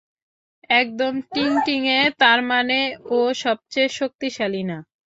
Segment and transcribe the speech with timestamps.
[0.73, 2.77] একদম টিংটিঙে, তার মানে
[3.09, 4.77] ও সবচেয়ে শক্তিশালী না?